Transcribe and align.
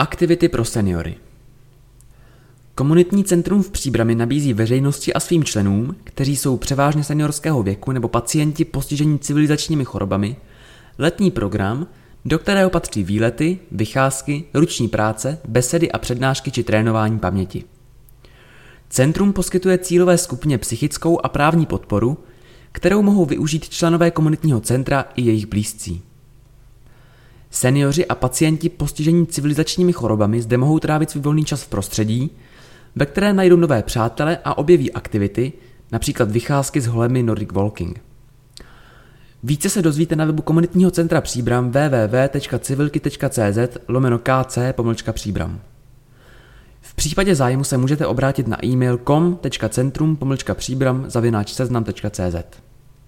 Aktivity 0.00 0.48
pro 0.48 0.64
seniory 0.64 1.16
Komunitní 2.74 3.24
centrum 3.24 3.62
v 3.62 3.70
Příbrami 3.70 4.14
nabízí 4.14 4.52
veřejnosti 4.52 5.14
a 5.14 5.20
svým 5.20 5.44
členům, 5.44 5.96
kteří 6.04 6.36
jsou 6.36 6.56
převážně 6.56 7.04
seniorského 7.04 7.62
věku 7.62 7.92
nebo 7.92 8.08
pacienti 8.08 8.64
postižení 8.64 9.18
civilizačními 9.18 9.84
chorobami, 9.84 10.36
letní 10.98 11.30
program, 11.30 11.86
do 12.24 12.38
kterého 12.38 12.70
patří 12.70 13.04
výlety, 13.04 13.58
vycházky, 13.70 14.44
ruční 14.54 14.88
práce, 14.88 15.38
besedy 15.48 15.92
a 15.92 15.98
přednášky 15.98 16.50
či 16.50 16.64
trénování 16.64 17.18
paměti. 17.18 17.64
Centrum 18.88 19.32
poskytuje 19.32 19.78
cílové 19.78 20.18
skupině 20.18 20.58
psychickou 20.58 21.24
a 21.24 21.28
právní 21.28 21.66
podporu, 21.66 22.18
kterou 22.72 23.02
mohou 23.02 23.24
využít 23.24 23.68
členové 23.68 24.10
komunitního 24.10 24.60
centra 24.60 25.04
i 25.16 25.22
jejich 25.22 25.46
blízcí. 25.46 26.02
Seniori 27.50 28.06
a 28.06 28.14
pacienti 28.14 28.68
postižení 28.68 29.26
civilizačními 29.26 29.92
chorobami 29.92 30.42
zde 30.42 30.56
mohou 30.56 30.78
trávit 30.78 31.10
svůj 31.10 31.22
volný 31.22 31.44
čas 31.44 31.62
v 31.62 31.68
prostředí, 31.68 32.30
ve 32.96 33.06
kterém 33.06 33.36
najdou 33.36 33.56
nové 33.56 33.82
přátele 33.82 34.38
a 34.44 34.58
objeví 34.58 34.92
aktivity, 34.92 35.52
například 35.92 36.30
vycházky 36.30 36.80
s 36.80 36.86
holemi 36.86 37.22
Nordic 37.22 37.52
Walking. 37.52 38.00
Více 39.42 39.70
se 39.70 39.82
dozvíte 39.82 40.16
na 40.16 40.24
webu 40.24 40.42
komunitního 40.42 40.90
centra 40.90 41.20
Příbram 41.20 41.70
www.civilky.cz 41.70 43.58
lomeno 43.88 44.18
kc 44.18 44.58
příbram. 45.12 45.60
V 46.80 46.94
případě 46.94 47.34
zájmu 47.34 47.64
se 47.64 47.76
můžete 47.76 48.06
obrátit 48.06 48.48
na 48.48 48.64
e-mail 48.64 49.00
com.centrum 49.06 50.18
příbram 50.54 51.04
zavináč 51.10 51.52
seznam.cz. 51.52 52.67